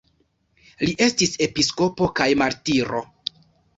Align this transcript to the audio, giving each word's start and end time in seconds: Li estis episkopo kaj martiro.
Li 0.87 0.95
estis 1.09 1.37
episkopo 1.47 2.09
kaj 2.21 2.29
martiro. 2.43 3.05